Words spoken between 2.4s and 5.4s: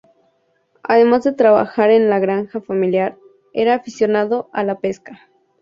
familiar, era aficionado a la pesca.